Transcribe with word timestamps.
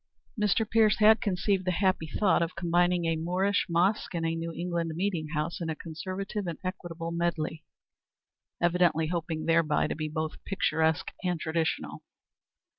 Mr. 0.35 0.67
Pierce 0.67 0.97
had 0.97 1.21
conceived 1.21 1.63
the 1.63 1.69
happy 1.69 2.07
thought 2.07 2.41
of 2.41 2.55
combining 2.55 3.05
a 3.05 3.15
Moorish 3.15 3.67
mosque 3.69 4.15
and 4.15 4.23
New 4.25 4.51
England 4.51 4.93
meeting 4.95 5.27
house 5.35 5.61
in 5.61 5.69
a 5.69 5.75
conservative 5.75 6.47
and 6.47 6.57
equitable 6.63 7.11
medley, 7.11 7.63
evidently 8.59 9.09
hoping 9.09 9.45
thereby 9.45 9.85
to 9.85 9.93
be 9.95 10.09
both 10.09 10.43
picturesque 10.43 11.11
and 11.23 11.39
traditional. 11.39 12.01